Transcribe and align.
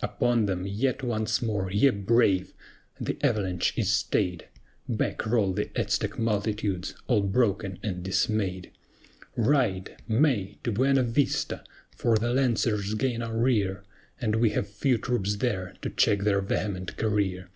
Upon 0.00 0.46
them 0.46 0.66
yet 0.66 1.02
once 1.02 1.42
more, 1.42 1.70
ye 1.70 1.90
brave! 1.90 2.54
The 2.98 3.18
avalanche 3.22 3.76
is 3.76 3.90
stayed! 3.92 4.48
Back 4.88 5.26
roll 5.26 5.52
the 5.52 5.68
Aztec 5.78 6.18
multitudes, 6.18 6.94
all 7.08 7.20
broken 7.20 7.78
and 7.82 8.02
dismayed. 8.02 8.70
Ride! 9.36 9.98
MAY! 10.08 10.56
To 10.64 10.72
Buena 10.72 11.02
Vista! 11.02 11.62
for 11.94 12.16
the 12.16 12.32
Lancers 12.32 12.94
gain 12.94 13.20
our 13.20 13.36
rear, 13.36 13.84
And 14.18 14.36
we 14.36 14.48
have 14.56 14.66
few 14.66 14.96
troops 14.96 15.36
there 15.36 15.74
to 15.82 15.90
check 15.90 16.20
their 16.20 16.40
vehement 16.40 16.96
career. 16.96 17.50